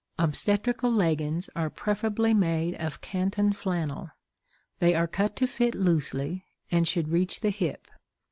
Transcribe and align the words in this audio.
Obstetrical 0.17 0.89
leggins 0.91 1.47
are 1.55 1.69
preferably 1.69 2.33
made 2.33 2.73
of 2.79 3.01
canton 3.01 3.53
flannel; 3.53 4.09
they 4.79 4.95
are 4.95 5.05
cut 5.05 5.35
to 5.35 5.45
fit 5.45 5.75
loosely 5.75 6.43
and 6.71 6.87
should 6.87 7.09
reach 7.09 7.41
the 7.41 7.51
hip. 7.51 7.87